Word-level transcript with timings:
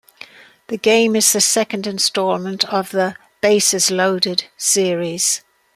The 0.69 0.77
game 0.79 1.15
is 1.15 1.31
the 1.31 1.39
second 1.41 1.85
installment 1.85 2.63
of 2.65 2.89
the 2.89 3.17
"Bases 3.39 3.91
Loaded" 3.91 4.45
series. 4.57 5.43